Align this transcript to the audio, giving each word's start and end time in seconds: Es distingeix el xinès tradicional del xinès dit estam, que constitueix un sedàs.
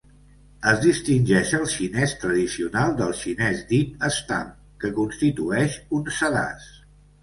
Es 0.69 0.79
distingeix 0.85 1.51
el 1.57 1.67
xinès 1.73 2.15
tradicional 2.25 2.97
del 3.03 3.15
xinès 3.21 3.63
dit 3.77 4.11
estam, 4.11 4.53
que 4.83 4.95
constitueix 5.01 5.83
un 6.01 6.15
sedàs. 6.23 6.71